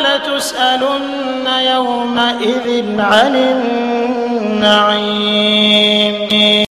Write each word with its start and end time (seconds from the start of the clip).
لتسألن 0.00 1.46
يومئذ 1.74 3.00
عن 3.00 3.34
النعيم. 4.56 5.43